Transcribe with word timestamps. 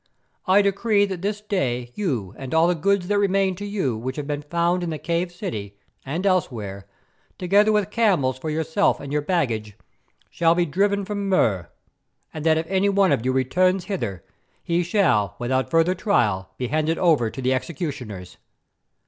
I 0.47 0.63
decree 0.63 1.05
that 1.05 1.21
this 1.21 1.41
day 1.41 1.91
you 1.93 2.33
and 2.35 2.55
all 2.55 2.67
the 2.67 2.73
goods 2.73 3.07
that 3.07 3.19
remain 3.19 3.53
to 3.57 3.65
you 3.65 3.95
which 3.95 4.15
have 4.15 4.25
been 4.25 4.41
found 4.41 4.81
in 4.81 4.89
the 4.89 4.97
cave 4.97 5.31
city, 5.31 5.75
and 6.03 6.25
elsewhere, 6.25 6.87
together 7.37 7.71
with 7.71 7.91
camels 7.91 8.39
for 8.39 8.49
yourselves 8.49 8.99
and 8.99 9.13
your 9.13 9.21
baggage, 9.21 9.77
shall 10.31 10.55
be 10.55 10.65
driven 10.65 11.05
from 11.05 11.29
Mur, 11.29 11.69
and 12.33 12.43
that 12.47 12.57
if 12.57 12.65
any 12.65 12.89
one 12.89 13.11
of 13.11 13.23
you 13.23 13.31
returns 13.31 13.85
hither, 13.85 14.23
he 14.63 14.81
shall 14.81 15.35
without 15.37 15.69
further 15.69 15.93
trial 15.93 16.49
be 16.57 16.69
handed 16.69 16.97
over 16.97 17.29
to 17.29 17.39
the 17.39 17.53
executioners. 17.53 18.37